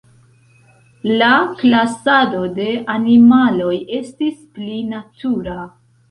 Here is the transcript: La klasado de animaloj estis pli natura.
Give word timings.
La 1.19 1.25
klasado 1.59 2.39
de 2.55 2.65
animaloj 2.93 3.73
estis 3.97 4.39
pli 4.55 4.79
natura. 4.95 5.59